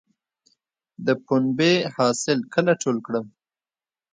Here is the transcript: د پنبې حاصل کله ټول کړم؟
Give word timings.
د 1.05 1.07
پنبې 1.25 1.73
حاصل 1.95 2.39
کله 2.53 2.73
ټول 2.81 2.97
کړم؟ 3.05 3.25